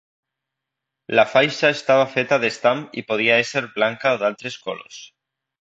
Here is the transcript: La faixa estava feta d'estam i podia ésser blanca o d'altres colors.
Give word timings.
La 1.19 1.25
faixa 1.33 1.69
estava 1.75 2.07
feta 2.15 2.41
d'estam 2.45 2.83
i 3.03 3.07
podia 3.13 3.39
ésser 3.45 3.65
blanca 3.79 4.17
o 4.19 4.23
d'altres 4.25 4.61
colors. 4.67 5.03